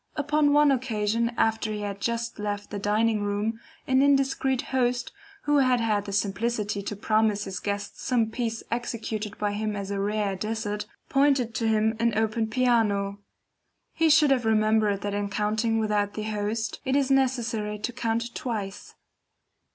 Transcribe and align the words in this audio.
Upon 0.15 0.51
one 0.51 0.71
occasion 0.71 1.31
after 1.37 1.71
he 1.71 1.81
had 1.81 2.01
just 2.01 2.39
left 2.39 2.71
the 2.71 2.79
dining 2.79 3.21
room, 3.21 3.59
an 3.85 4.01
indiscreet 4.01 4.63
host, 4.73 5.11
who 5.43 5.59
had 5.59 5.79
had 5.79 6.05
the 6.05 6.11
simplicity 6.11 6.81
to 6.81 6.95
promise 6.95 7.43
his 7.43 7.59
guests 7.59 8.01
some 8.01 8.31
piece 8.31 8.63
executed 8.71 9.37
by 9.37 9.51
him 9.51 9.75
as 9.75 9.91
a 9.91 9.99
rare 9.99 10.35
dessert, 10.35 10.87
pointed 11.07 11.53
to 11.53 11.67
him 11.67 11.95
an 11.99 12.17
open 12.17 12.47
piano. 12.47 13.19
He 13.93 14.09
should 14.09 14.31
have 14.31 14.43
remembered 14.43 15.01
that 15.01 15.13
in 15.13 15.29
counting 15.29 15.77
without 15.79 16.15
the 16.15 16.23
host, 16.23 16.79
it 16.83 16.95
is 16.95 17.11
necessary 17.11 17.77
to 17.77 17.93
count 17.93 18.33
twice. 18.33 18.95